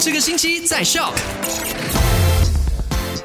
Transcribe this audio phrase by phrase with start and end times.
[0.00, 1.12] 这个星期在笑。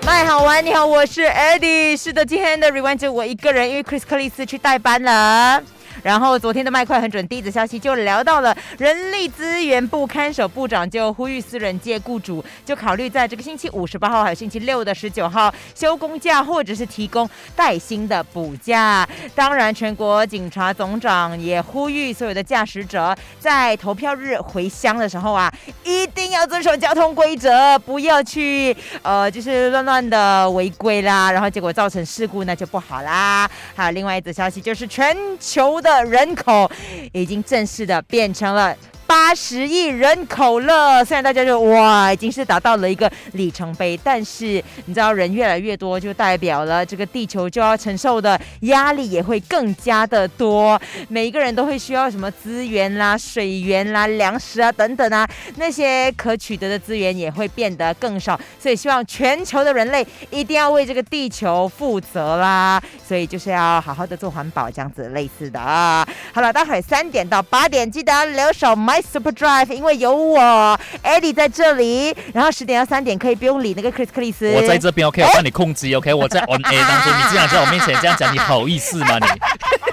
[0.05, 1.96] 麦好玩，你好，我是 Eddie。
[1.96, 5.63] 是的，今天的 Rewind 就我一个人，因为 Chris 克里斯去代班了。
[6.04, 19.07] 然后昨天的麦快很准第一则消息就聊到了人力资源部看守部长就呼吁私人界雇主就考虑在这个星期五十八号还有星期六的十九号休公假或者是提供带薪的补假。
[19.34, 25.52] 当然，全国警察总长也呼吁所有的驾驶者在投票日回乡的时候啊，
[25.84, 33.50] 一定要遵守交通规则，不要去呃就是乱乱的违规啦，然后结果造成事故那就不好啦。
[33.75, 36.03] 还有另外一则消息就是全球的。
[36.06, 36.70] 人口
[37.14, 38.75] 已经正式的变成了。
[39.08, 50.80] 八十亿人口了，虽然大家就哇，已经是达到了一个里程碑，但是你知道人越来越多，就代表了这个地球就要承受的压力也会更加的多。
[51.08, 55.27] 每一个人都会需要什么资源啦、水源啦、粮食啊等等啊，
[55.58, 58.39] 那些可取得的资源也会变得更少。
[58.59, 62.81] 所以希望全球的人类一定要为这个地球负责啦。
[63.08, 66.05] 所以就是要好好的做环保，这样子类似的啊。
[66.36, 72.14] 好了，待会三点到八点记得留守 My Super Drive，因为有我 Eddie 在这里。
[72.33, 74.52] 然后十点到三点可以不用理那个 Chris 克里斯。
[74.53, 79.25] 我在这边 OK，我帮你控制 OK， 我在 On A 当中，你这样在我面前这样讲，你好意思吗你？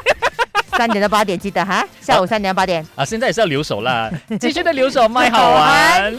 [0.76, 6.12] 三点到八点记得哈，下午三点到八点啊，现在也是要留守啦， 继续的留守卖好玩。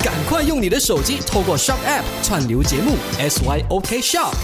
[0.00, 4.34] 赶快用你的手机透过 Shop App 串流节目 SYOK Shop。